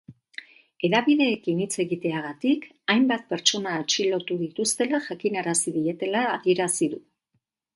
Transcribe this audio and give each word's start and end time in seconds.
Hedabideekin 0.87 1.59
hitz 1.65 1.75
egiteagatik 1.83 2.65
hainbat 2.93 3.27
pertsona 3.33 3.75
atxilotu 3.83 4.39
dituztela 4.41 5.03
jakinarazi 5.11 5.75
dietela 5.77 6.25
adierazi 6.33 6.91
du. 6.97 7.01